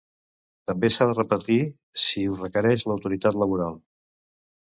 [0.69, 1.57] També s'ha de repetir
[2.05, 3.79] si ho requereix l'autoritat laboral.